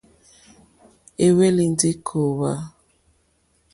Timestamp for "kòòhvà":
2.07-2.51